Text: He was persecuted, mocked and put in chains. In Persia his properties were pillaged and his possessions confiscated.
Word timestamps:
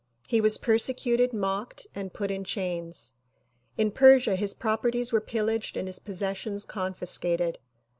He 0.27 0.41
was 0.41 0.57
persecuted, 0.57 1.31
mocked 1.31 1.85
and 1.93 2.11
put 2.11 2.31
in 2.31 2.43
chains. 2.43 3.13
In 3.77 3.91
Persia 3.91 4.35
his 4.35 4.51
properties 4.55 5.11
were 5.11 5.21
pillaged 5.21 5.77
and 5.77 5.87
his 5.87 5.99
possessions 5.99 6.65
confiscated. 6.65 7.59